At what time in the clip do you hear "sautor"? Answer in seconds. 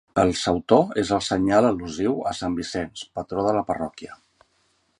0.43-0.95